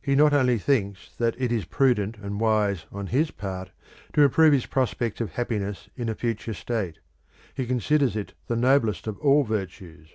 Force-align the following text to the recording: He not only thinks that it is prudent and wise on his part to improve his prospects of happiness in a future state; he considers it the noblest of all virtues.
He 0.00 0.14
not 0.14 0.32
only 0.32 0.58
thinks 0.58 1.10
that 1.16 1.34
it 1.42 1.50
is 1.50 1.64
prudent 1.64 2.18
and 2.18 2.38
wise 2.38 2.86
on 2.92 3.08
his 3.08 3.32
part 3.32 3.72
to 4.12 4.22
improve 4.22 4.52
his 4.52 4.66
prospects 4.66 5.20
of 5.20 5.32
happiness 5.32 5.88
in 5.96 6.08
a 6.08 6.14
future 6.14 6.54
state; 6.54 7.00
he 7.52 7.66
considers 7.66 8.14
it 8.14 8.34
the 8.46 8.54
noblest 8.54 9.08
of 9.08 9.18
all 9.18 9.42
virtues. 9.42 10.10